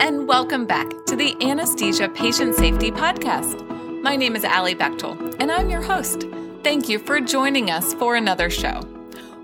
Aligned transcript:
And 0.00 0.28
welcome 0.28 0.66
back 0.66 0.86
to 1.06 1.16
the 1.16 1.34
Anesthesia 1.40 2.08
Patient 2.10 2.54
Safety 2.54 2.90
Podcast. 2.90 3.66
My 4.02 4.14
name 4.14 4.36
is 4.36 4.44
Allie 4.44 4.74
Bechtel, 4.74 5.34
and 5.40 5.50
I'm 5.50 5.70
your 5.70 5.80
host. 5.80 6.26
Thank 6.62 6.88
you 6.88 6.98
for 6.98 7.18
joining 7.18 7.70
us 7.70 7.94
for 7.94 8.14
another 8.14 8.50
show. 8.50 8.82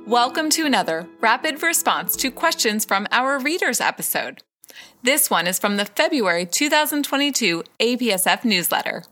Welcome 0.06 0.50
to 0.50 0.66
another 0.66 1.08
rapid 1.20 1.62
response 1.62 2.16
to 2.16 2.30
questions 2.30 2.84
from 2.84 3.06
our 3.10 3.38
readers 3.38 3.80
episode. 3.80 4.42
This 5.02 5.30
one 5.30 5.46
is 5.46 5.58
from 5.58 5.78
the 5.78 5.86
February 5.86 6.44
2022 6.44 7.64
APSF 7.80 8.44
newsletter. 8.44 9.05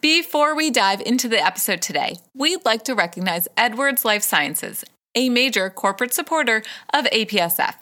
Before 0.00 0.54
we 0.54 0.70
dive 0.70 1.00
into 1.00 1.28
the 1.28 1.44
episode 1.44 1.82
today, 1.82 2.16
we'd 2.32 2.64
like 2.64 2.84
to 2.84 2.94
recognize 2.94 3.48
Edwards 3.56 4.04
Life 4.04 4.22
Sciences, 4.22 4.84
a 5.16 5.30
major 5.30 5.68
corporate 5.68 6.14
supporter 6.14 6.62
of 6.94 7.06
APSF. 7.06 7.74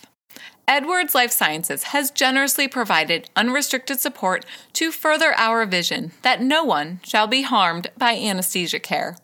Edwards 0.68 1.14
Life 1.14 1.30
Sciences 1.30 1.84
has 1.84 2.10
generously 2.10 2.66
provided 2.66 3.30
unrestricted 3.36 4.00
support 4.00 4.44
to 4.72 4.90
further 4.90 5.32
our 5.36 5.64
vision 5.64 6.10
that 6.22 6.42
no 6.42 6.64
one 6.64 6.98
shall 7.04 7.28
be 7.28 7.42
harmed 7.42 7.86
by 7.96 8.16
anesthesia 8.16 8.80
care. 8.80 9.16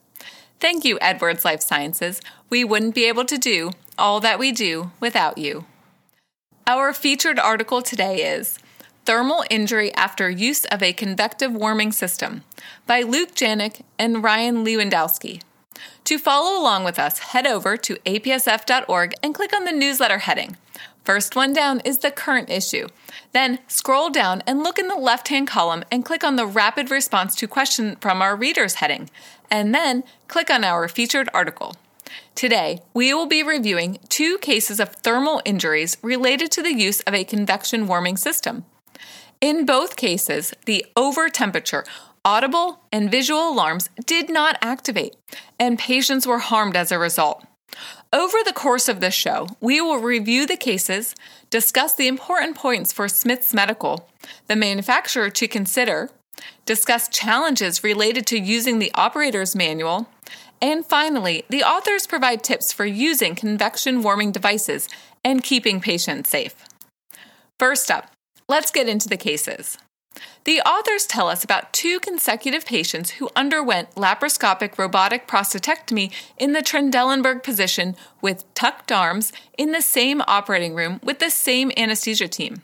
Thank 0.61 0.85
you, 0.85 0.99
Edwards 1.01 1.45
Life 1.45 1.61
Sciences. 1.61 2.21
We 2.49 2.63
wouldn't 2.63 2.95
be 2.95 3.07
able 3.07 3.25
to 3.25 3.39
do 3.39 3.73
all 3.99 4.21
that 4.21 4.39
we 4.39 4.53
do 4.53 4.93
without 5.01 5.37
you. 5.37 5.65
Our 6.65 6.93
featured 6.93 7.41
article 7.41 7.83
today 7.83 8.23
is 8.23 8.61
Thermal 9.05 9.43
Injury 9.51 9.93
After 9.95 10.31
Use 10.31 10.65
of 10.67 10.81
a 10.81 10.93
Convective 10.93 11.53
Warming 11.53 11.91
System 11.91 12.45
by 12.87 13.03
Luke 13.03 13.35
Janik 13.35 13.83
and 13.99 14.23
Ryan 14.23 14.65
Lewandowski. 14.65 15.43
To 16.05 16.19
follow 16.19 16.61
along 16.61 16.85
with 16.85 17.01
us, 17.01 17.19
head 17.19 17.49
over 17.49 17.77
to 17.79 17.97
apsf.org 18.07 19.15
and 19.25 19.35
click 19.35 19.53
on 19.53 19.65
the 19.65 19.73
newsletter 19.73 20.19
heading. 20.19 20.57
First 21.05 21.35
one 21.35 21.53
down 21.53 21.81
is 21.81 21.99
the 21.99 22.11
current 22.11 22.49
issue. 22.49 22.87
Then 23.33 23.59
scroll 23.67 24.11
down 24.11 24.43
and 24.47 24.63
look 24.63 24.79
in 24.79 24.89
the 24.89 24.95
left 24.95 25.29
hand 25.29 25.49
column 25.49 25.85
and 25.91 26.05
click 26.05 26.23
on 26.23 26.37
the 26.37 26.47
rapid 26.47 26.91
response 26.91 27.35
to 27.37 27.49
question 27.49 27.97
from 27.97 28.23
our 28.23 28.37
readers 28.37 28.75
heading, 28.75 29.11
and 29.51 29.75
then 29.75 30.05
click 30.29 30.51
on 30.51 30.65
our 30.65 30.87
featured 30.89 31.29
article. 31.35 31.75
Today, 32.35 32.81
we 32.95 33.13
will 33.13 33.27
be 33.27 33.43
reviewing 33.43 33.99
two 34.09 34.39
cases 34.39 34.79
of 34.79 34.91
thermal 34.91 35.43
injuries 35.45 35.97
related 36.03 36.51
to 36.53 36.63
the 36.63 36.75
use 36.75 37.01
of 37.01 37.15
a 37.15 37.25
convection 37.25 37.87
warming 37.87 38.17
system. 38.17 38.65
In 39.41 39.67
both 39.67 39.97
cases, 39.97 40.55
the 40.67 40.87
over 40.97 41.29
temperature, 41.29 41.85
audible, 42.25 42.81
and 42.93 43.11
visual 43.11 43.49
alarms 43.49 43.91
did 44.07 44.31
not 44.31 44.57
activate, 44.63 45.17
and 45.59 45.79
patients 45.79 46.27
were 46.27 46.39
harmed 46.39 46.77
as 46.77 46.93
a 46.93 46.99
result. 46.99 47.45
Over 48.15 48.39
the 48.45 48.53
course 48.53 48.91
of 48.91 49.01
this 49.01 49.15
show, 49.15 49.49
we 49.59 49.81
will 49.81 49.97
review 49.97 50.47
the 50.47 50.59
cases, 50.59 51.15
discuss 51.49 51.95
the 51.95 52.09
important 52.09 52.57
points 52.57 52.93
for 52.93 53.09
Smiths 53.09 53.55
Medical, 53.55 54.07
the 54.49 54.57
manufacturer 54.57 55.31
to 55.31 55.49
consider, 55.49 56.11
discuss 56.67 57.09
challenges 57.09 57.83
related 57.83 58.27
to 58.27 58.39
using 58.39 58.79
the 58.79 58.93
operator's 58.95 59.57
manual, 59.57 60.11
and 60.61 60.85
finally, 60.85 61.45
the 61.49 61.63
authors 61.63 62.07
provide 62.07 62.45
tips 62.45 62.71
for 62.71 62.85
using 62.85 63.35
convection 63.35 64.03
warming 64.03 64.31
devices 64.31 64.91
and 65.25 65.43
keeping 65.43 65.81
patients 65.81 66.29
safe. 66.29 66.55
First 67.59 67.91
up, 67.91 68.11
let's 68.47 68.71
get 68.71 68.91
into 68.91 69.09
the 69.09 69.17
cases. 69.17 69.79
The 70.45 70.61
authors 70.63 71.07
tell 71.07 71.29
us 71.29 71.45
about 71.45 71.73
two 71.73 72.01
consecutive 72.01 72.67
patients 72.67 73.11
who 73.11 73.31
underwent 73.37 73.95
laparoscopic 73.95 74.77
robotic 74.77 75.29
prostatectomy 75.29 76.13
in 76.37 76.53
the 76.53 76.63
Trendelenburg 76.63 77.45
position 77.45 77.95
with 78.21 78.53
tucked 78.55 78.91
arms 78.91 79.33
in 79.57 79.71
the 79.71 79.83
same 79.83 80.21
operating 80.27 80.75
room 80.75 80.99
with 81.05 81.21
the 81.21 81.31
same 81.31 81.71
anesthesia 81.77 82.27
team. 82.27 82.63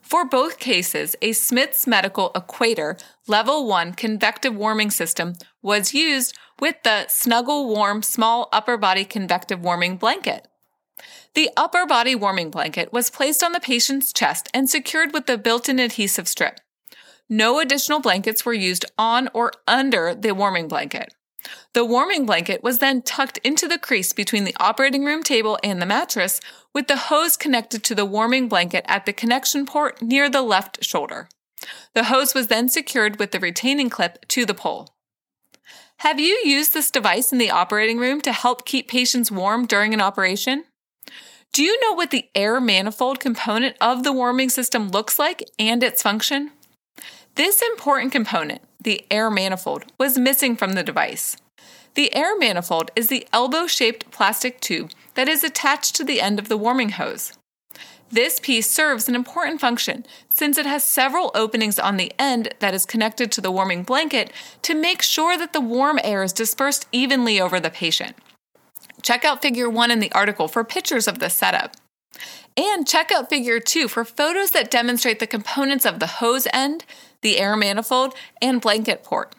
For 0.00 0.24
both 0.24 0.60
cases, 0.60 1.16
a 1.20 1.32
Smiths 1.32 1.86
Medical 1.86 2.30
Equator 2.36 2.96
Level 3.26 3.66
1 3.66 3.94
convective 3.94 4.54
warming 4.54 4.90
system 4.90 5.32
was 5.62 5.94
used 5.94 6.36
with 6.60 6.76
the 6.84 7.08
Snuggle 7.08 7.68
Warm 7.68 8.02
Small 8.02 8.48
Upper 8.52 8.76
Body 8.76 9.04
Convective 9.04 9.60
Warming 9.60 9.96
Blanket. 9.96 10.46
The 11.34 11.50
upper 11.56 11.86
body 11.86 12.14
warming 12.14 12.50
blanket 12.50 12.92
was 12.92 13.10
placed 13.10 13.42
on 13.42 13.50
the 13.50 13.58
patient's 13.58 14.12
chest 14.12 14.48
and 14.54 14.70
secured 14.70 15.12
with 15.12 15.26
the 15.26 15.36
built 15.36 15.68
in 15.68 15.80
adhesive 15.80 16.28
strip. 16.28 16.60
No 17.28 17.58
additional 17.58 18.00
blankets 18.00 18.44
were 18.44 18.54
used 18.54 18.84
on 18.98 19.28
or 19.32 19.52
under 19.66 20.14
the 20.14 20.34
warming 20.34 20.68
blanket. 20.68 21.14
The 21.72 21.84
warming 21.84 22.26
blanket 22.26 22.62
was 22.62 22.78
then 22.78 23.02
tucked 23.02 23.38
into 23.38 23.68
the 23.68 23.78
crease 23.78 24.12
between 24.12 24.44
the 24.44 24.56
operating 24.58 25.04
room 25.04 25.22
table 25.22 25.58
and 25.62 25.80
the 25.80 25.86
mattress, 25.86 26.40
with 26.72 26.86
the 26.86 26.96
hose 26.96 27.36
connected 27.36 27.84
to 27.84 27.94
the 27.94 28.06
warming 28.06 28.48
blanket 28.48 28.84
at 28.88 29.06
the 29.06 29.12
connection 29.12 29.66
port 29.66 30.00
near 30.00 30.30
the 30.30 30.42
left 30.42 30.84
shoulder. 30.84 31.28
The 31.94 32.04
hose 32.04 32.34
was 32.34 32.48
then 32.48 32.68
secured 32.68 33.18
with 33.18 33.32
the 33.32 33.40
retaining 33.40 33.90
clip 33.90 34.26
to 34.28 34.46
the 34.46 34.54
pole. 34.54 34.94
Have 35.98 36.20
you 36.20 36.40
used 36.44 36.74
this 36.74 36.90
device 36.90 37.32
in 37.32 37.38
the 37.38 37.50
operating 37.50 37.98
room 37.98 38.20
to 38.22 38.32
help 38.32 38.66
keep 38.66 38.88
patients 38.88 39.30
warm 39.30 39.66
during 39.66 39.94
an 39.94 40.00
operation? 40.00 40.64
Do 41.52 41.62
you 41.62 41.80
know 41.80 41.92
what 41.92 42.10
the 42.10 42.28
air 42.34 42.60
manifold 42.60 43.20
component 43.20 43.76
of 43.80 44.02
the 44.02 44.12
warming 44.12 44.50
system 44.50 44.90
looks 44.90 45.18
like 45.18 45.44
and 45.58 45.82
its 45.82 46.02
function? 46.02 46.50
This 47.36 47.62
important 47.62 48.12
component, 48.12 48.62
the 48.80 49.04
air 49.10 49.28
manifold, 49.28 49.86
was 49.98 50.16
missing 50.16 50.54
from 50.54 50.74
the 50.74 50.84
device. 50.84 51.36
The 51.94 52.14
air 52.14 52.38
manifold 52.38 52.92
is 52.94 53.08
the 53.08 53.26
elbow 53.32 53.66
shaped 53.66 54.12
plastic 54.12 54.60
tube 54.60 54.92
that 55.14 55.28
is 55.28 55.42
attached 55.42 55.96
to 55.96 56.04
the 56.04 56.20
end 56.20 56.38
of 56.38 56.48
the 56.48 56.56
warming 56.56 56.90
hose. 56.90 57.32
This 58.08 58.38
piece 58.38 58.70
serves 58.70 59.08
an 59.08 59.16
important 59.16 59.60
function 59.60 60.06
since 60.28 60.56
it 60.58 60.66
has 60.66 60.84
several 60.84 61.32
openings 61.34 61.80
on 61.80 61.96
the 61.96 62.12
end 62.20 62.54
that 62.60 62.74
is 62.74 62.86
connected 62.86 63.32
to 63.32 63.40
the 63.40 63.50
warming 63.50 63.82
blanket 63.82 64.30
to 64.62 64.74
make 64.74 65.02
sure 65.02 65.36
that 65.36 65.52
the 65.52 65.60
warm 65.60 65.98
air 66.04 66.22
is 66.22 66.32
dispersed 66.32 66.86
evenly 66.92 67.40
over 67.40 67.58
the 67.58 67.70
patient. 67.70 68.14
Check 69.02 69.24
out 69.24 69.42
figure 69.42 69.68
1 69.68 69.90
in 69.90 69.98
the 69.98 70.12
article 70.12 70.46
for 70.46 70.62
pictures 70.62 71.08
of 71.08 71.18
this 71.18 71.34
setup. 71.34 71.74
And 72.56 72.86
check 72.86 73.10
out 73.10 73.28
figure 73.28 73.58
2 73.58 73.88
for 73.88 74.04
photos 74.04 74.52
that 74.52 74.70
demonstrate 74.70 75.18
the 75.18 75.26
components 75.26 75.84
of 75.84 75.98
the 75.98 76.06
hose 76.06 76.46
end, 76.52 76.84
the 77.24 77.38
air 77.38 77.56
manifold, 77.56 78.14
and 78.40 78.60
blanket 78.60 79.02
port. 79.02 79.34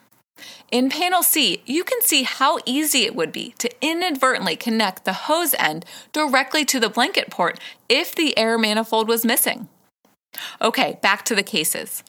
In 0.69 0.89
panel 0.89 1.23
C, 1.23 1.61
you 1.65 1.85
can 1.85 2.01
see 2.01 2.23
how 2.23 2.59
easy 2.65 3.03
it 3.03 3.15
would 3.15 3.31
be 3.31 3.55
to 3.59 3.69
inadvertently 3.79 4.57
connect 4.57 5.05
the 5.05 5.13
hose 5.13 5.55
end 5.57 5.85
directly 6.11 6.65
to 6.65 6.79
the 6.81 6.89
blanket 6.89 7.29
port 7.29 7.57
if 7.87 8.13
the 8.13 8.37
air 8.37 8.57
manifold 8.57 9.07
was 9.07 9.23
missing. 9.23 9.69
Okay, 10.61 10.99
back 11.01 11.23
to 11.25 11.35
the 11.35 11.43
cases. 11.43 12.03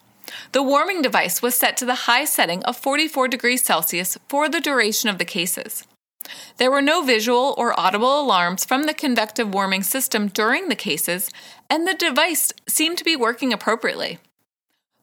The 0.51 0.63
warming 0.63 1.03
device 1.03 1.41
was 1.41 1.55
set 1.55 1.77
to 1.77 1.85
the 1.85 2.07
high 2.07 2.25
setting 2.25 2.65
of 2.65 2.77
44 2.77 3.29
degrees 3.29 3.63
Celsius 3.63 4.19
for 4.29 4.49
the 4.49 4.61
duration 4.61 5.09
of 5.09 5.19
the 5.19 5.25
cases. 5.25 5.85
There 6.57 6.73
were 6.73 6.83
no 6.83 7.03
visual 7.03 7.55
or 7.57 7.79
audible 7.79 8.21
alarms 8.21 8.65
from 8.65 8.85
the 8.85 8.95
convective 8.95 9.55
warming 9.55 9.85
system 9.85 10.27
during 10.27 10.69
the 10.69 10.75
cases, 10.75 11.31
and 11.71 11.87
the 11.87 11.95
device 11.95 12.53
seemed 12.67 12.99
to 12.99 13.05
be 13.05 13.15
working 13.15 13.53
appropriately. 13.53 14.19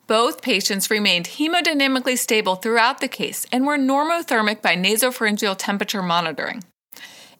Both 0.07 0.41
patients 0.41 0.91
remained 0.91 1.27
hemodynamically 1.27 2.17
stable 2.17 2.55
throughout 2.55 2.99
the 2.99 3.07
case 3.07 3.45
and 3.51 3.65
were 3.65 3.77
normothermic 3.77 4.61
by 4.61 4.75
nasopharyngeal 4.75 5.55
temperature 5.57 6.03
monitoring. 6.03 6.63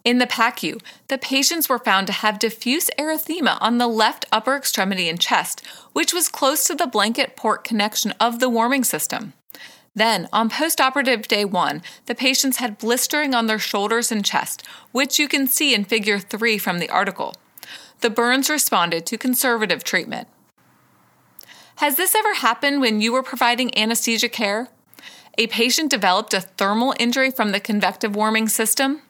In 0.06 0.18
the 0.18 0.28
PACU, 0.28 0.82
the 1.08 1.18
patients 1.18 1.70
were 1.70 1.80
found 1.80 2.08
to 2.08 2.14
have 2.14 2.40
diffuse 2.40 2.90
erythema 2.98 3.58
on 3.62 3.78
the 3.78 3.88
left 3.88 4.26
upper 4.32 4.56
extremity 4.56 5.08
and 5.08 5.20
chest, 5.20 5.66
which 5.94 6.14
was 6.14 6.28
close 6.28 6.66
to 6.68 6.76
the 6.76 6.88
blanket 6.88 7.36
port 7.36 7.64
connection 7.64 8.12
of 8.20 8.40
the 8.40 8.50
warming 8.50 8.84
system. 8.84 9.34
Then, 9.96 10.28
on 10.34 10.50
postoperative 10.50 11.28
day 11.28 11.46
one, 11.46 11.84
the 12.08 12.16
patients 12.16 12.58
had 12.58 12.78
blistering 12.78 13.34
on 13.34 13.48
their 13.48 13.60
shoulders 13.60 14.12
and 14.12 14.26
chest, 14.26 14.66
which 14.92 15.20
you 15.20 15.28
can 15.28 15.48
see 15.48 15.74
in 15.74 15.86
figure 15.86 16.20
3 16.20 16.58
from 16.58 16.80
the 16.80 16.90
article. 16.90 17.36
The 18.02 18.10
burns 18.10 18.50
responded 18.50 19.06
to 19.06 19.18
conservative 19.18 19.84
treatment. 19.84 20.28
Has 21.78 21.96
this 21.96 22.16
ever 22.16 22.36
happened 22.36 22.82
when 22.82 23.02
you 23.02 23.12
were 23.12 23.24
providing 23.24 23.76
anesthesia 23.78 24.30
care? 24.30 24.70
A 25.38 25.48
patient 25.48 25.90
developed 25.90 26.34
a 26.34 26.42
thermal 26.42 26.94
injury 27.00 27.32
from 27.32 27.52
the 27.52 27.60
convective 27.60 28.16
warming 28.16 28.48
system? 28.48 29.02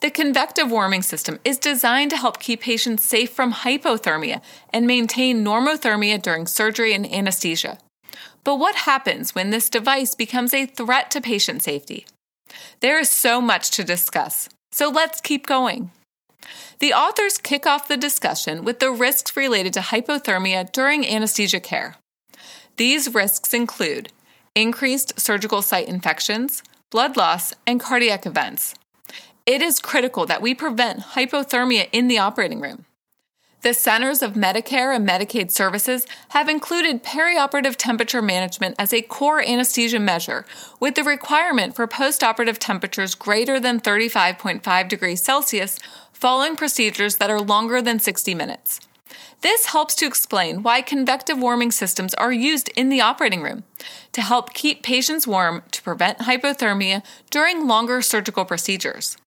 The 0.00 0.10
convective 0.10 0.70
warming 0.70 1.02
system 1.02 1.38
is 1.44 1.58
designed 1.58 2.10
to 2.10 2.16
help 2.16 2.40
keep 2.40 2.60
patients 2.60 3.04
safe 3.04 3.30
from 3.30 3.52
hypothermia 3.52 4.42
and 4.72 4.86
maintain 4.86 5.44
normothermia 5.44 6.20
during 6.20 6.46
surgery 6.46 6.92
and 6.92 7.10
anesthesia. 7.10 7.78
But 8.44 8.56
what 8.56 8.74
happens 8.74 9.34
when 9.34 9.50
this 9.50 9.70
device 9.70 10.14
becomes 10.14 10.52
a 10.52 10.66
threat 10.66 11.10
to 11.12 11.20
patient 11.20 11.62
safety? 11.62 12.06
There 12.80 12.98
is 12.98 13.10
so 13.10 13.40
much 13.40 13.70
to 13.72 13.84
discuss, 13.84 14.48
so 14.70 14.88
let's 14.90 15.20
keep 15.20 15.46
going. 15.46 15.92
The 16.78 16.92
authors 16.92 17.38
kick 17.38 17.64
off 17.64 17.88
the 17.88 17.96
discussion 17.96 18.62
with 18.64 18.80
the 18.80 18.90
risks 18.90 19.34
related 19.36 19.72
to 19.74 19.80
hypothermia 19.80 20.70
during 20.72 21.06
anesthesia 21.06 21.60
care. 21.60 21.96
These 22.76 23.14
risks 23.14 23.54
include 23.54 24.12
increased 24.54 25.18
surgical 25.18 25.62
site 25.62 25.88
infections, 25.88 26.62
blood 26.90 27.16
loss, 27.16 27.54
and 27.66 27.80
cardiac 27.80 28.26
events. 28.26 28.74
It 29.46 29.62
is 29.62 29.78
critical 29.78 30.26
that 30.26 30.42
we 30.42 30.54
prevent 30.54 31.00
hypothermia 31.14 31.88
in 31.92 32.08
the 32.08 32.18
operating 32.18 32.60
room. 32.60 32.84
The 33.62 33.74
Centers 33.74 34.22
of 34.22 34.34
Medicare 34.34 34.94
and 34.94 35.08
Medicaid 35.08 35.50
Services 35.50 36.06
have 36.28 36.48
included 36.48 37.02
perioperative 37.02 37.74
temperature 37.74 38.22
management 38.22 38.76
as 38.78 38.92
a 38.92 39.02
core 39.02 39.40
anesthesia 39.40 39.98
measure, 39.98 40.44
with 40.78 40.94
the 40.94 41.02
requirement 41.02 41.74
for 41.74 41.88
postoperative 41.88 42.58
temperatures 42.58 43.14
greater 43.14 43.58
than 43.58 43.80
35.5 43.80 44.88
degrees 44.88 45.22
Celsius 45.22 45.78
following 46.16 46.56
procedures 46.56 47.16
that 47.16 47.28
are 47.28 47.40
longer 47.40 47.82
than 47.82 47.98
60 47.98 48.34
minutes. 48.34 48.80
This 49.42 49.66
helps 49.66 49.94
to 49.96 50.06
explain 50.06 50.62
why 50.62 50.80
convective 50.80 51.38
warming 51.38 51.70
systems 51.70 52.14
are 52.14 52.32
used 52.32 52.70
in 52.74 52.88
the 52.88 53.02
operating 53.02 53.42
room 53.42 53.64
to 54.12 54.22
help 54.22 54.54
keep 54.54 54.82
patients 54.82 55.26
warm 55.26 55.62
to 55.72 55.82
prevent 55.82 56.20
hypothermia 56.20 57.04
during 57.30 57.66
longer 57.66 58.00
surgical 58.00 58.46
procedures. 58.46 59.18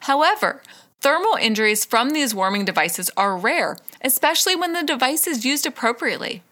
However, 0.00 0.62
thermal 1.02 1.36
injuries 1.38 1.84
from 1.84 2.10
these 2.10 2.34
warming 2.34 2.64
devices 2.64 3.10
are 3.18 3.36
rare, 3.36 3.76
especially 4.00 4.56
when 4.56 4.72
the 4.72 4.82
device 4.82 5.26
is 5.26 5.44
used 5.44 5.66
appropriately. 5.66 6.42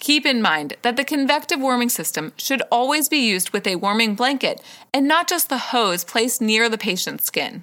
Keep 0.00 0.26
in 0.26 0.42
mind 0.42 0.74
that 0.82 0.96
the 0.96 1.04
convective 1.04 1.60
warming 1.60 1.88
system 1.88 2.32
should 2.36 2.62
always 2.70 3.08
be 3.08 3.18
used 3.18 3.50
with 3.50 3.64
a 3.64 3.76
warming 3.76 4.16
blanket 4.16 4.60
and 4.92 5.06
not 5.06 5.28
just 5.28 5.48
the 5.48 5.70
hose 5.70 6.02
placed 6.02 6.42
near 6.42 6.68
the 6.68 6.76
patient's 6.76 7.24
skin. 7.24 7.62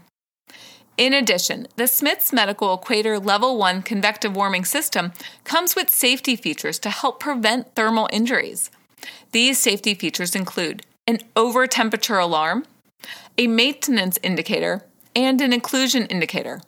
In 0.98 1.14
addition, 1.14 1.68
the 1.78 1.88
Smiths 1.88 2.34
Medical 2.34 2.74
Equator 2.74 3.18
Level 3.18 3.58
1 3.58 3.82
convective 3.82 4.36
warming 4.36 4.66
system 4.66 5.14
comes 5.44 5.76
with 5.76 5.90
safety 5.90 6.36
features 6.36 6.78
to 6.80 6.90
help 6.90 7.20
prevent 7.20 7.74
thermal 7.76 8.10
injuries. 8.12 8.70
These 9.32 9.58
safety 9.58 9.94
features 9.94 10.36
include 10.36 10.84
an 11.08 11.20
over 11.36 11.66
temperature 11.66 12.20
alarm, 12.20 12.66
a 13.38 13.48
maintenance 13.48 14.20
indicator, 14.22 14.84
and 15.16 15.42
an 15.42 15.52
occlusion 15.52 16.12
indicator. 16.12 16.62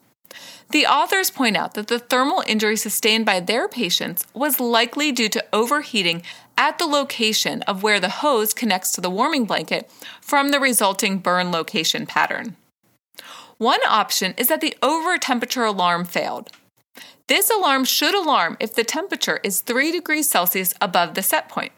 The 0.72 0.88
authors 0.88 1.30
point 1.30 1.56
out 1.56 1.76
that 1.76 1.88
the 1.88 2.00
thermal 2.00 2.44
injury 2.48 2.78
sustained 2.78 3.26
by 3.26 3.40
their 3.40 3.68
patients 3.68 4.26
was 4.34 4.60
likely 4.60 5.12
due 5.12 5.30
to 5.30 5.46
overheating 5.54 6.24
at 6.58 6.80
the 6.80 6.86
location 6.86 7.62
of 7.64 7.84
where 7.84 8.00
the 8.00 8.10
hose 8.10 8.54
connects 8.54 8.92
to 8.94 9.02
the 9.02 9.10
warming 9.10 9.46
blanket 9.46 9.92
from 10.22 10.50
the 10.50 10.60
resulting 10.60 11.20
burn 11.20 11.52
location 11.52 12.08
pattern. 12.08 12.56
One 13.64 13.80
option 13.88 14.34
is 14.36 14.50
that 14.50 14.60
the 14.60 14.76
over 14.84 15.18
temperature 15.18 15.64
alarm 15.64 16.04
failed. 16.04 16.50
This 17.28 17.50
alarm 17.50 17.86
should 17.86 18.14
alarm 18.14 18.58
if 18.60 18.76
the 18.76 18.84
temperature 18.84 19.40
is 19.42 19.62
3 19.62 19.90
degrees 19.90 20.30
Celsius 20.30 20.74
above 20.82 21.14
the 21.14 21.24
set 21.24 21.48
point. 21.48 21.72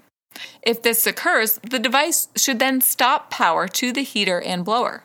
If 0.64 0.82
this 0.82 1.06
occurs, 1.06 1.60
the 1.62 1.78
device 1.78 2.28
should 2.36 2.58
then 2.58 2.82
stop 2.82 3.30
power 3.30 3.68
to 3.68 3.94
the 3.94 4.02
heater 4.02 4.42
and 4.42 4.66
blower. 4.66 5.04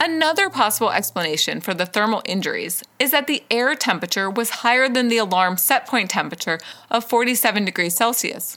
Another 0.00 0.48
possible 0.48 0.92
explanation 0.92 1.60
for 1.60 1.74
the 1.74 1.84
thermal 1.84 2.22
injuries 2.24 2.82
is 2.98 3.10
that 3.10 3.26
the 3.26 3.44
air 3.50 3.74
temperature 3.74 4.30
was 4.30 4.62
higher 4.64 4.88
than 4.88 5.08
the 5.08 5.18
alarm 5.18 5.58
set 5.58 5.86
point 5.86 6.08
temperature 6.08 6.58
of 6.90 7.04
47 7.04 7.66
degrees 7.66 7.94
Celsius. 7.94 8.56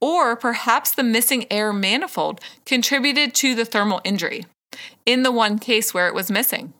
Or 0.00 0.34
perhaps 0.34 0.90
the 0.90 1.04
missing 1.04 1.46
air 1.48 1.72
manifold 1.72 2.40
contributed 2.66 3.36
to 3.36 3.54
the 3.54 3.64
thermal 3.64 4.00
injury 4.02 4.46
in 5.06 5.22
the 5.22 5.32
one 5.32 5.58
case 5.58 5.92
where 5.92 6.08
it 6.08 6.14
was 6.14 6.30
missing. 6.30 6.72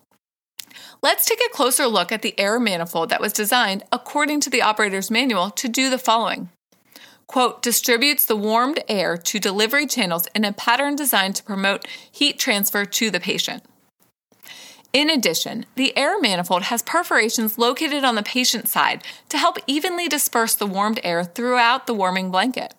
Let's 1.02 1.24
take 1.24 1.40
a 1.40 1.54
closer 1.54 1.86
look 1.86 2.12
at 2.12 2.22
the 2.22 2.38
air 2.38 2.60
manifold 2.60 3.08
that 3.08 3.20
was 3.20 3.32
designed 3.32 3.84
according 3.90 4.40
to 4.40 4.50
the 4.50 4.62
operator's 4.62 5.10
manual 5.10 5.50
to 5.50 5.68
do 5.68 5.88
the 5.88 5.98
following. 5.98 6.50
Quote, 7.26 7.62
distributes 7.62 8.26
the 8.26 8.36
warmed 8.36 8.82
air 8.88 9.16
to 9.16 9.38
delivery 9.38 9.86
channels 9.86 10.26
in 10.34 10.44
a 10.44 10.52
pattern 10.52 10.96
designed 10.96 11.36
to 11.36 11.44
promote 11.44 11.86
heat 12.10 12.38
transfer 12.38 12.84
to 12.84 13.10
the 13.10 13.20
patient. 13.20 13.62
In 14.92 15.08
addition, 15.08 15.66
the 15.76 15.96
air 15.96 16.20
manifold 16.20 16.64
has 16.64 16.82
perforations 16.82 17.56
located 17.56 18.02
on 18.02 18.16
the 18.16 18.24
patient 18.24 18.68
side 18.68 19.04
to 19.28 19.38
help 19.38 19.58
evenly 19.68 20.08
disperse 20.08 20.56
the 20.56 20.66
warmed 20.66 20.98
air 21.04 21.22
throughout 21.22 21.86
the 21.86 21.94
warming 21.94 22.32
blanket. 22.32 22.74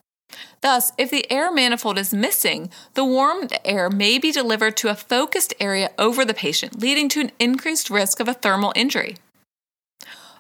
Thus, 0.62 0.92
if 0.98 1.10
the 1.10 1.30
air 1.32 1.52
manifold 1.52 1.98
is 1.98 2.14
missing, 2.14 2.70
the 2.94 3.06
warmed 3.06 3.58
air 3.66 3.90
may 3.90 4.18
be 4.18 4.32
delivered 4.32 4.78
to 4.78 4.90
a 4.90 4.96
focused 4.96 5.54
area 5.60 5.92
over 5.98 6.24
the 6.24 6.34
patient, 6.34 6.80
leading 6.80 7.10
to 7.10 7.22
an 7.22 7.32
increased 7.40 7.90
risk 7.90 8.20
of 8.20 8.28
a 8.28 8.34
thermal 8.34 8.74
injury. 8.76 9.18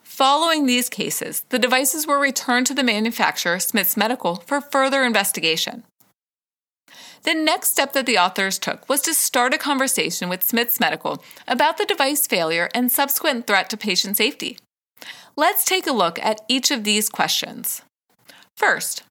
Following 0.03 0.65
these 0.65 0.89
cases, 0.89 1.45
the 1.49 1.57
devices 1.57 2.05
were 2.05 2.19
returned 2.19 2.67
to 2.67 2.73
the 2.73 2.83
manufacturer, 2.83 3.59
Smiths 3.59 3.97
Medical, 3.97 4.35
for 4.35 4.61
further 4.61 5.03
investigation. 5.03 5.83
The 7.23 7.33
next 7.33 7.69
step 7.69 7.93
that 7.93 8.05
the 8.05 8.17
authors 8.17 8.59
took 8.59 8.87
was 8.89 9.01
to 9.01 9.13
start 9.13 9.53
a 9.53 9.57
conversation 9.57 10.27
with 10.27 10.43
Smiths 10.43 10.79
Medical 10.79 11.23
about 11.47 11.77
the 11.77 11.85
device 11.85 12.27
failure 12.27 12.69
and 12.73 12.91
subsequent 12.91 13.47
threat 13.47 13.69
to 13.69 13.77
patient 13.77 14.17
safety. 14.17 14.57
Let's 15.35 15.63
take 15.63 15.87
a 15.87 15.91
look 15.91 16.19
at 16.19 16.41
each 16.47 16.71
of 16.71 16.83
these 16.83 17.09
questions. 17.09 17.81
First, 18.57 19.03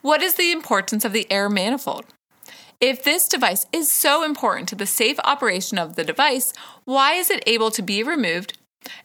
what 0.00 0.22
is 0.22 0.34
the 0.34 0.52
importance 0.52 1.04
of 1.04 1.12
the 1.12 1.30
air 1.30 1.48
manifold? 1.48 2.06
If 2.80 3.04
this 3.04 3.28
device 3.28 3.66
is 3.72 3.90
so 3.90 4.24
important 4.24 4.68
to 4.70 4.74
the 4.74 4.86
safe 4.86 5.18
operation 5.24 5.78
of 5.78 5.94
the 5.94 6.02
device, 6.02 6.52
why 6.84 7.14
is 7.14 7.30
it 7.30 7.44
able 7.46 7.70
to 7.70 7.82
be 7.82 8.02
removed? 8.02 8.58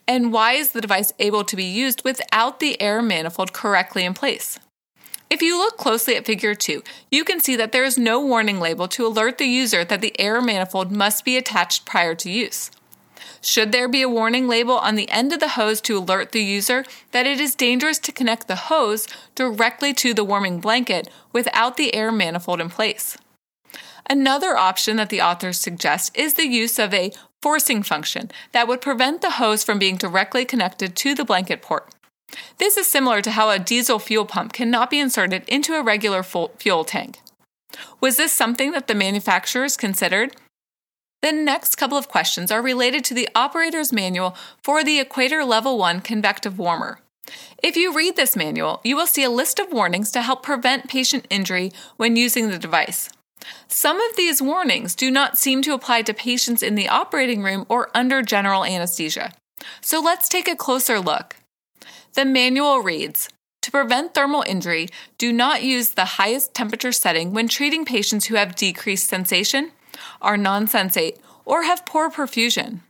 And 0.07 0.33
why 0.33 0.53
is 0.53 0.71
the 0.71 0.81
device 0.81 1.13
able 1.19 1.43
to 1.43 1.55
be 1.55 1.63
used 1.63 2.03
without 2.03 2.59
the 2.59 2.81
air 2.81 3.03
manifold 3.03 3.53
correctly 3.53 4.03
in 4.03 4.15
place? 4.15 4.57
If 5.29 5.41
you 5.41 5.57
look 5.57 5.77
closely 5.77 6.15
at 6.15 6.25
figure 6.25 6.55
2, 6.55 6.81
you 7.11 7.23
can 7.23 7.39
see 7.39 7.55
that 7.57 7.73
there 7.73 7.83
is 7.83 7.97
no 7.97 8.19
warning 8.19 8.59
label 8.59 8.87
to 8.87 9.05
alert 9.05 9.37
the 9.37 9.45
user 9.45 9.83
that 9.83 10.01
the 10.01 10.19
air 10.19 10.41
manifold 10.41 10.91
must 10.91 11.25
be 11.25 11.37
attached 11.37 11.85
prior 11.85 12.15
to 12.15 12.31
use. 12.31 12.71
Should 13.41 13.71
there 13.71 13.87
be 13.87 14.01
a 14.01 14.09
warning 14.09 14.47
label 14.47 14.77
on 14.77 14.95
the 14.95 15.09
end 15.09 15.33
of 15.33 15.39
the 15.39 15.49
hose 15.49 15.81
to 15.81 15.97
alert 15.97 16.31
the 16.31 16.43
user 16.43 16.83
that 17.11 17.25
it 17.25 17.39
is 17.39 17.55
dangerous 17.55 17.99
to 17.99 18.11
connect 18.11 18.47
the 18.47 18.55
hose 18.55 19.07
directly 19.35 19.93
to 19.95 20.13
the 20.13 20.23
warming 20.23 20.59
blanket 20.59 21.09
without 21.31 21.77
the 21.77 21.93
air 21.95 22.12
manifold 22.12 22.62
in 22.62 22.69
place? 22.69 23.17
Another 24.09 24.55
option 24.55 24.97
that 24.97 25.09
the 25.09 25.21
authors 25.21 25.59
suggest 25.59 26.17
is 26.17 26.36
the 26.36 26.47
use 26.47 26.79
of 26.79 26.93
a 26.93 27.12
forcing 27.41 27.83
function 27.83 28.31
that 28.51 28.67
would 28.67 28.81
prevent 28.81 29.21
the 29.21 29.31
hose 29.31 29.63
from 29.63 29.79
being 29.79 29.97
directly 29.97 30.45
connected 30.45 30.95
to 30.95 31.13
the 31.13 31.25
blanket 31.25 31.62
port. 31.62 31.93
This 32.57 32.77
is 32.77 32.88
similar 32.88 33.21
to 33.21 33.31
how 33.31 33.50
a 33.50 33.59
diesel 33.59 34.00
fuel 34.00 34.25
pump 34.25 34.53
cannot 34.53 34.89
be 34.89 35.00
inserted 35.00 35.43
into 35.47 35.75
a 35.75 35.83
regular 35.83 36.24
fuel 36.24 36.83
tank. 36.83 37.19
Was 38.01 38.17
this 38.17 38.31
something 38.31 38.71
that 38.71 38.88
the 38.88 38.95
manufacturers 38.95 39.77
considered? 39.77 40.36
The 41.24 41.31
next 41.31 41.75
couple 41.75 41.97
of 41.97 42.07
questions 42.07 42.51
are 42.51 42.62
related 42.62 43.03
to 43.05 43.15
the 43.15 43.27
operator's 43.33 43.91
manual 43.91 44.36
for 44.63 44.83
the 44.83 45.00
Equator 45.00 45.43
Level 45.43 45.77
1 45.77 46.01
convective 46.01 46.59
warmer. 46.59 47.00
If 47.63 47.75
you 47.75 47.93
read 47.93 48.15
this 48.15 48.36
manual, 48.36 48.81
you 48.83 48.95
will 48.95 49.07
see 49.07 49.24
a 49.24 49.29
list 49.29 49.59
of 49.59 49.74
warnings 49.74 50.12
to 50.12 50.21
help 50.21 50.43
prevent 50.43 50.89
patient 50.89 51.25
injury 51.29 51.71
when 51.97 52.15
using 52.15 52.50
the 52.50 52.59
device. 52.59 53.09
Some 53.67 54.00
of 54.00 54.15
these 54.15 54.41
warnings 54.41 54.95
do 54.95 55.09
not 55.09 55.38
seem 55.38 55.62
to 55.63 55.74
apply 55.74 56.03
to 56.03 56.13
patients 56.13 56.62
in 56.62 56.75
the 56.75 56.88
operating 56.88 57.41
room 57.41 57.65
or 57.67 57.89
under 57.95 58.21
general 58.21 58.63
anesthesia. 58.63 59.33
So 59.81 60.00
let's 60.00 60.29
take 60.29 60.47
a 60.47 60.55
closer 60.55 61.00
look. 61.00 61.36
The 62.13 62.25
manual 62.25 62.79
reads 62.79 63.29
To 63.63 63.71
prevent 63.71 64.13
thermal 64.13 64.43
injury, 64.47 64.88
do 65.17 65.33
not 65.33 65.63
use 65.63 65.91
the 65.91 66.05
highest 66.05 66.53
temperature 66.53 66.91
setting 66.91 67.33
when 67.33 67.47
treating 67.47 67.86
patients 67.86 68.25
who 68.25 68.36
have 68.36 68.55
decreased 68.55 69.07
sensation, 69.07 69.71
are 70.22 70.38
non 70.38 70.68
sensate, 70.68 71.18
or 71.46 71.63
have 71.63 71.86
poor 71.86 72.10
perfusion. 72.10 72.82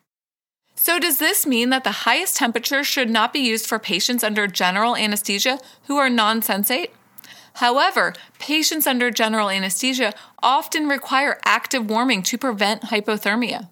So, 0.75 0.99
does 0.99 1.17
this 1.17 1.45
mean 1.45 1.69
that 1.71 1.83
the 1.83 2.03
highest 2.05 2.37
temperature 2.37 2.83
should 2.83 3.09
not 3.09 3.33
be 3.33 3.39
used 3.39 3.65
for 3.65 3.79
patients 3.79 4.23
under 4.23 4.47
general 4.47 4.95
anesthesia 4.95 5.59
who 5.87 5.97
are 5.97 6.09
non 6.09 6.41
sensate? 6.41 6.89
However, 7.55 8.13
patients 8.37 8.85
under 8.85 9.09
general 9.09 9.49
anesthesia 9.49 10.13
often 10.43 10.87
require 10.87 11.39
active 11.43 11.89
warming 11.89 12.21
to 12.23 12.37
prevent 12.37 12.83
hypothermia. 12.83 13.69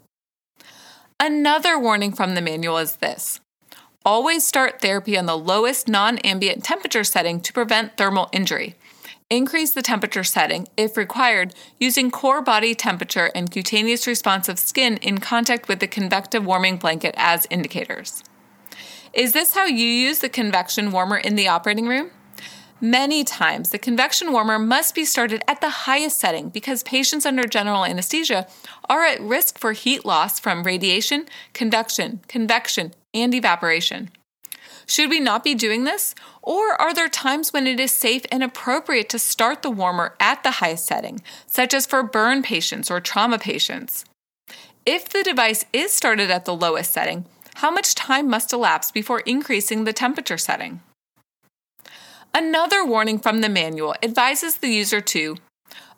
Another 1.19 1.77
warning 1.77 2.11
from 2.11 2.33
the 2.33 2.41
manual 2.41 2.77
is 2.77 2.95
this 2.95 3.39
always 4.05 4.45
start 4.45 4.81
therapy 4.81 5.17
on 5.17 5.25
the 5.25 5.37
lowest 5.37 5.87
non 5.87 6.17
ambient 6.19 6.63
temperature 6.63 7.03
setting 7.03 7.41
to 7.41 7.53
prevent 7.53 7.97
thermal 7.97 8.29
injury. 8.31 8.75
Increase 9.31 9.71
the 9.71 9.81
temperature 9.81 10.23
setting, 10.23 10.67
if 10.77 10.95
required, 10.95 11.55
using 11.79 12.11
core 12.11 12.43
body 12.43 12.75
temperature 12.75 13.31
and 13.33 13.49
cutaneous 13.49 14.05
responsive 14.05 14.59
skin 14.59 14.97
in 14.97 15.17
contact 15.17 15.67
with 15.67 15.79
the 15.79 15.87
convective 15.87 16.45
warming 16.45 16.77
blanket 16.77 17.15
as 17.17 17.47
indicators. 17.49 18.23
Is 19.13 19.33
this 19.33 19.55
how 19.55 19.65
you 19.65 19.87
use 19.87 20.19
the 20.19 20.29
convection 20.29 20.91
warmer 20.91 21.17
in 21.17 21.35
the 21.35 21.47
operating 21.47 21.87
room? 21.87 22.11
Many 22.79 23.23
times, 23.23 23.71
the 23.71 23.79
convection 23.79 24.31
warmer 24.31 24.59
must 24.59 24.93
be 24.93 25.05
started 25.05 25.41
at 25.47 25.59
the 25.59 25.71
highest 25.71 26.19
setting 26.19 26.49
because 26.49 26.83
patients 26.83 27.25
under 27.25 27.45
general 27.45 27.83
anesthesia 27.83 28.45
are 28.87 29.05
at 29.05 29.19
risk 29.21 29.57
for 29.57 29.71
heat 29.71 30.05
loss 30.05 30.39
from 30.39 30.61
radiation, 30.61 31.25
conduction, 31.51 32.19
convection, 32.27 32.93
and 33.11 33.33
evaporation. 33.33 34.11
Should 34.87 35.09
we 35.09 35.19
not 35.19 35.43
be 35.43 35.55
doing 35.55 35.83
this? 35.83 36.13
Or 36.41 36.79
are 36.79 36.93
there 36.93 37.09
times 37.09 37.51
when 37.51 37.67
it 37.67 37.79
is 37.79 37.91
safe 37.91 38.25
and 38.31 38.43
appropriate 38.43 39.09
to 39.09 39.19
start 39.19 39.61
the 39.61 39.71
warmer 39.71 40.15
at 40.19 40.43
the 40.43 40.51
highest 40.51 40.85
setting, 40.85 41.21
such 41.47 41.73
as 41.73 41.85
for 41.85 42.03
burn 42.03 42.43
patients 42.43 42.91
or 42.91 42.99
trauma 42.99 43.39
patients? 43.39 44.05
If 44.85 45.09
the 45.09 45.23
device 45.23 45.65
is 45.73 45.91
started 45.91 46.29
at 46.29 46.45
the 46.45 46.55
lowest 46.55 46.91
setting, 46.91 47.25
how 47.55 47.71
much 47.71 47.95
time 47.95 48.29
must 48.29 48.53
elapse 48.53 48.91
before 48.91 49.21
increasing 49.21 49.83
the 49.83 49.93
temperature 49.93 50.37
setting? 50.37 50.81
Another 52.33 52.85
warning 52.85 53.17
from 53.17 53.41
the 53.41 53.49
manual 53.49 53.95
advises 54.03 54.57
the 54.57 54.67
user 54.67 55.01
to 55.01 55.37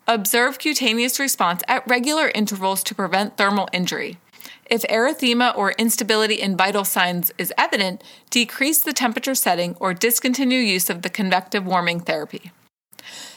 observe 0.06 0.58
cutaneous 0.58 1.18
response 1.20 1.62
at 1.68 1.86
regular 1.86 2.30
intervals 2.34 2.82
to 2.84 2.94
prevent 2.94 3.36
thermal 3.36 3.68
injury. 3.72 4.18
If 4.68 4.82
erythema 4.82 5.56
or 5.56 5.72
instability 5.72 6.34
in 6.34 6.56
vital 6.56 6.84
signs 6.84 7.32
is 7.38 7.54
evident, 7.56 8.04
decrease 8.28 8.78
the 8.80 8.92
temperature 8.92 9.34
setting 9.34 9.76
or 9.80 9.94
discontinue 9.94 10.60
use 10.60 10.90
of 10.90 11.00
the 11.00 11.08
convective 11.08 11.66
warming 11.66 12.00
therapy. 12.00 12.52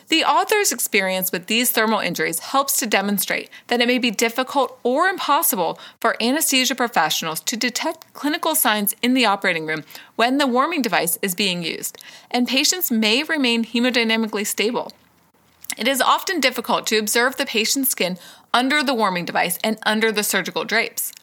The 0.09 0.25
author's 0.25 0.73
experience 0.73 1.31
with 1.31 1.47
these 1.47 1.71
thermal 1.71 2.01
injuries 2.01 2.39
helps 2.39 2.75
to 2.77 2.85
demonstrate 2.85 3.49
that 3.67 3.79
it 3.79 3.87
may 3.87 3.97
be 3.97 4.11
difficult 4.11 4.77
or 4.83 5.07
impossible 5.07 5.79
for 6.01 6.21
anesthesia 6.21 6.75
professionals 6.75 7.39
to 7.41 7.55
detect 7.55 8.11
clinical 8.11 8.53
signs 8.53 8.93
in 9.01 9.13
the 9.13 9.25
operating 9.25 9.65
room 9.65 9.85
when 10.17 10.37
the 10.37 10.47
warming 10.47 10.81
device 10.81 11.17
is 11.21 11.33
being 11.33 11.63
used, 11.63 11.97
and 12.29 12.45
patients 12.45 12.91
may 12.91 13.23
remain 13.23 13.63
hemodynamically 13.63 14.45
stable. 14.45 14.91
It 15.77 15.87
is 15.87 16.01
often 16.01 16.41
difficult 16.41 16.85
to 16.87 16.97
observe 16.97 17.37
the 17.37 17.45
patient's 17.45 17.91
skin 17.91 18.17
under 18.53 18.83
the 18.83 18.93
warming 18.93 19.23
device 19.23 19.57
and 19.63 19.77
under 19.83 20.11
the 20.11 20.23
surgical 20.23 20.65
drapes. 20.65 21.13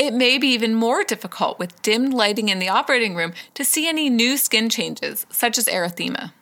It 0.00 0.14
may 0.14 0.38
be 0.38 0.48
even 0.48 0.74
more 0.74 1.04
difficult 1.04 1.58
with 1.58 1.82
dimmed 1.82 2.14
lighting 2.14 2.48
in 2.48 2.58
the 2.58 2.70
operating 2.70 3.14
room 3.14 3.34
to 3.52 3.66
see 3.66 3.86
any 3.86 4.08
new 4.08 4.38
skin 4.38 4.70
changes, 4.70 5.26
such 5.28 5.58
as 5.58 5.66
erythema. 5.66 6.32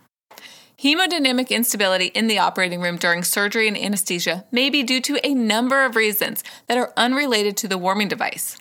Hemodynamic 0.81 1.49
instability 1.49 2.07
in 2.07 2.29
the 2.29 2.39
operating 2.39 2.81
room 2.81 2.99
during 2.99 3.25
surgery 3.25 3.67
and 3.67 3.77
anesthesia 3.77 4.45
may 4.53 4.71
be 4.71 4.85
due 4.85 5.01
to 5.01 5.19
a 5.27 5.35
number 5.35 5.85
of 5.85 5.97
reasons 5.97 6.45
that 6.69 6.79
are 6.79 6.93
unrelated 6.97 7.57
to 7.57 7.67
the 7.67 7.77
warming 7.77 8.07
device. 8.07 8.57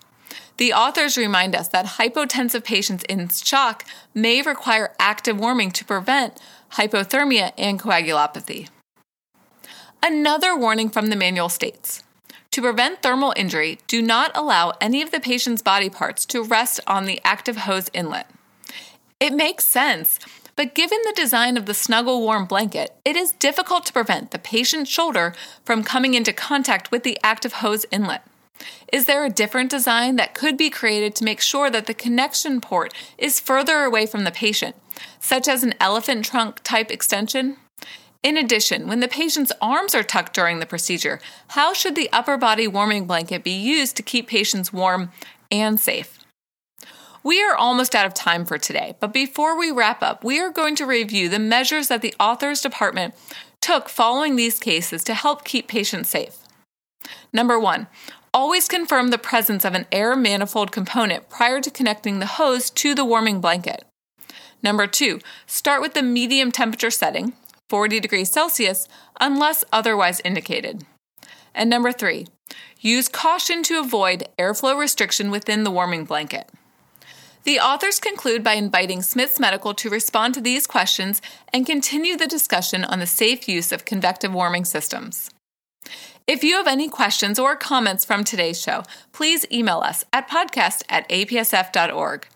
The 0.57 0.73
authors 0.73 1.15
remind 1.15 1.55
us 1.55 1.67
that 1.67 1.99
hypotensive 1.99 2.63
patients 2.63 3.03
in 3.07 3.29
shock 3.29 3.85
may 4.15 4.41
require 4.41 4.95
active 4.97 5.39
warming 5.39 5.69
to 5.73 5.85
prevent 5.85 6.41
hypothermia 6.71 7.51
and 7.55 7.79
coagulopathy. 7.79 8.69
Another 10.01 10.57
warning 10.57 10.89
from 10.89 11.07
the 11.07 11.15
manual 11.15 11.49
states 11.49 12.01
to 12.57 12.61
prevent 12.63 13.03
thermal 13.03 13.35
injury, 13.35 13.77
do 13.85 14.01
not 14.01 14.31
allow 14.33 14.73
any 14.81 15.03
of 15.03 15.11
the 15.11 15.19
patient's 15.19 15.61
body 15.61 15.91
parts 15.91 16.25
to 16.25 16.41
rest 16.41 16.79
on 16.87 17.05
the 17.05 17.21
active 17.23 17.55
hose 17.55 17.87
inlet. 17.93 18.27
It 19.19 19.31
makes 19.31 19.63
sense, 19.63 20.17
but 20.55 20.73
given 20.73 20.97
the 21.03 21.13
design 21.15 21.55
of 21.55 21.67
the 21.67 21.75
snuggle 21.75 22.19
warm 22.19 22.45
blanket, 22.45 22.95
it 23.05 23.15
is 23.15 23.33
difficult 23.33 23.85
to 23.85 23.93
prevent 23.93 24.31
the 24.31 24.39
patient's 24.39 24.89
shoulder 24.89 25.35
from 25.63 25.83
coming 25.83 26.15
into 26.15 26.33
contact 26.33 26.89
with 26.89 27.03
the 27.03 27.19
active 27.21 27.53
hose 27.53 27.85
inlet. 27.91 28.23
Is 28.91 29.05
there 29.05 29.23
a 29.23 29.29
different 29.29 29.69
design 29.69 30.15
that 30.15 30.33
could 30.33 30.57
be 30.57 30.71
created 30.71 31.13
to 31.17 31.25
make 31.25 31.41
sure 31.41 31.69
that 31.69 31.85
the 31.85 31.93
connection 31.93 32.59
port 32.59 32.91
is 33.19 33.39
further 33.39 33.83
away 33.83 34.07
from 34.07 34.23
the 34.23 34.31
patient, 34.31 34.75
such 35.19 35.47
as 35.47 35.61
an 35.63 35.75
elephant 35.79 36.25
trunk 36.25 36.61
type 36.63 36.89
extension? 36.89 37.57
In 38.23 38.37
addition, 38.37 38.87
when 38.87 38.99
the 38.99 39.07
patient's 39.07 39.51
arms 39.61 39.93
are 39.93 40.03
tucked 40.03 40.33
during 40.33 40.59
the 40.59 40.65
procedure, 40.65 41.19
how 41.49 41.73
should 41.73 41.95
the 41.95 42.09
upper 42.11 42.37
body 42.37 42.67
warming 42.67 43.05
blanket 43.05 43.43
be 43.43 43.51
used 43.51 43.95
to 43.97 44.03
keep 44.03 44.27
patients 44.27 44.73
warm 44.73 45.11
and 45.51 45.79
safe? 45.79 46.19
We 47.23 47.43
are 47.43 47.55
almost 47.55 47.93
out 47.93 48.05
of 48.05 48.13
time 48.13 48.45
for 48.45 48.57
today, 48.57 48.95
but 48.99 49.13
before 49.13 49.57
we 49.57 49.71
wrap 49.71 50.01
up, 50.01 50.23
we 50.23 50.39
are 50.39 50.49
going 50.49 50.75
to 50.77 50.85
review 50.85 51.29
the 51.29 51.39
measures 51.39 51.89
that 51.89 52.01
the 52.01 52.15
authors 52.19 52.61
department 52.61 53.15
took 53.61 53.89
following 53.89 54.35
these 54.35 54.59
cases 54.59 55.03
to 55.03 55.13
help 55.13 55.43
keep 55.43 55.67
patients 55.67 56.09
safe. 56.09 56.37
Number 57.33 57.59
one, 57.59 57.87
always 58.33 58.67
confirm 58.67 59.09
the 59.09 59.17
presence 59.17 59.65
of 59.65 59.73
an 59.73 59.87
air 59.91 60.15
manifold 60.15 60.71
component 60.71 61.29
prior 61.29 61.59
to 61.59 61.71
connecting 61.71 62.19
the 62.19 62.25
hose 62.25 62.69
to 62.71 62.95
the 62.95 63.05
warming 63.05 63.41
blanket. 63.41 63.83
Number 64.63 64.87
two, 64.87 65.19
start 65.45 65.81
with 65.81 65.93
the 65.93 66.03
medium 66.03 66.51
temperature 66.51 66.91
setting, 66.91 67.33
40 67.69 67.99
degrees 67.99 68.31
Celsius, 68.31 68.87
unless 69.19 69.63
otherwise 69.71 70.21
indicated. 70.23 70.85
And 71.53 71.69
number 71.69 71.91
three, 71.91 72.27
use 72.79 73.07
caution 73.09 73.63
to 73.63 73.79
avoid 73.79 74.27
airflow 74.37 74.77
restriction 74.77 75.31
within 75.31 75.63
the 75.63 75.71
warming 75.71 76.05
blanket. 76.05 76.49
The 77.43 77.59
authors 77.59 77.99
conclude 77.99 78.43
by 78.43 78.53
inviting 78.53 79.01
Smiths 79.01 79.39
Medical 79.39 79.73
to 79.75 79.89
respond 79.89 80.33
to 80.33 80.41
these 80.41 80.67
questions 80.67 81.21
and 81.53 81.65
continue 81.65 82.17
the 82.17 82.27
discussion 82.27 82.83
on 82.83 82.99
the 82.99 83.07
safe 83.07 83.47
use 83.47 83.71
of 83.71 83.85
convective 83.85 84.33
warming 84.33 84.65
systems. 84.65 85.29
If 86.27 86.43
you 86.43 86.55
have 86.57 86.67
any 86.67 86.89
questions 86.89 87.39
or 87.39 87.55
comments 87.55 88.03
from 88.03 88.25
today's 88.25 88.61
show, 88.61 88.83
please 89.13 89.45
email 89.49 89.79
us 89.79 90.03
at 90.11 90.29
podcast 90.29 90.83
at 90.89 91.07
apsf.org. 91.07 92.27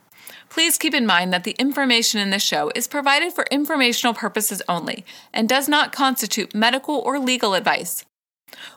Please 0.51 0.77
keep 0.77 0.93
in 0.93 1.05
mind 1.05 1.31
that 1.31 1.45
the 1.45 1.55
information 1.57 2.19
in 2.19 2.29
this 2.29 2.43
show 2.43 2.73
is 2.75 2.85
provided 2.85 3.31
for 3.31 3.45
informational 3.49 4.13
purposes 4.13 4.61
only 4.67 5.05
and 5.33 5.47
does 5.47 5.69
not 5.69 5.93
constitute 5.93 6.53
medical 6.53 6.95
or 6.95 7.17
legal 7.19 7.53
advice. 7.53 8.03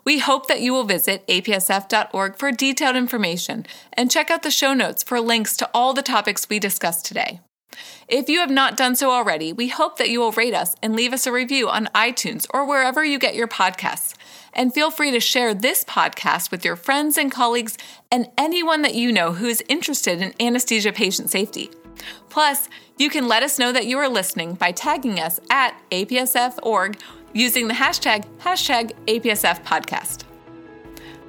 We 0.05 0.21
hope 0.21 0.47
that 0.47 0.61
you 0.61 0.73
will 0.73 0.85
visit 0.85 1.27
apsf.org 1.27 2.37
for 2.37 2.53
detailed 2.53 2.95
information 2.95 3.67
and 3.93 4.09
check 4.09 4.31
out 4.31 4.45
the 4.45 4.53
show 4.53 4.73
notes 4.73 5.03
for 5.03 5.21
links 5.21 5.57
to 5.57 5.69
all 5.75 5.93
the 5.93 6.01
topics 6.01 6.49
we 6.49 6.61
discussed 6.61 7.07
today. 7.07 7.41
If 8.07 8.29
you 8.29 8.39
have 8.39 8.53
not 8.53 8.77
done 8.77 8.95
so 8.95 9.11
already, 9.11 9.53
we 9.53 9.67
hope 9.67 9.99
that 9.99 10.11
you 10.11 10.21
will 10.21 10.31
rate 10.31 10.55
us 10.55 10.77
and 10.81 10.95
leave 10.95 11.13
us 11.13 11.27
a 11.27 11.33
review 11.33 11.69
on 11.69 11.89
iTunes 11.93 12.47
or 12.55 12.65
wherever 12.65 13.05
you 13.05 13.19
get 13.19 13.35
your 13.35 13.49
podcasts. 13.49 14.15
And 14.55 14.73
feel 14.73 14.91
free 14.91 15.11
to 15.11 15.21
share 15.21 15.53
this 15.53 15.85
podcast 15.85 16.51
with 16.51 16.65
your 16.65 16.77
friends 16.77 17.19
and 17.19 17.31
colleagues 17.31 17.77
and 18.11 18.31
anyone 18.39 18.83
that 18.83 18.95
you 18.95 19.13
know 19.13 19.33
who 19.33 19.47
is 19.47 19.63
interested 19.69 20.23
in 20.23 20.33
anesthesia 20.41 20.93
patient 20.93 21.31
safety. 21.31 21.71
Plus, 22.29 22.69
you 22.97 23.11
can 23.11 23.27
let 23.27 23.43
us 23.43 23.59
know 23.59 23.73
that 23.73 23.87
you 23.87 23.99
are 23.99 24.09
listening 24.09 24.55
by 24.55 24.71
tagging 24.71 25.19
us 25.19 25.41
at 25.51 25.75
apsf.org 25.91 26.99
using 27.33 27.67
the 27.67 27.75
hashtag 27.75 28.25
hashtag 28.39 28.93
APSF 29.07 29.65
podcast. 29.65 30.25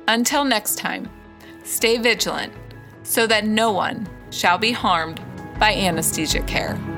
Until 0.07 0.45
next 0.45 0.77
time, 0.77 1.09
stay 1.63 1.97
vigilant 1.97 2.53
so 3.03 3.25
that 3.25 3.45
no 3.45 3.71
one 3.71 4.07
shall 4.29 4.57
be 4.57 4.71
harmed 4.71 5.19
by 5.59 5.73
anesthesia 5.73 6.41
care. 6.43 6.94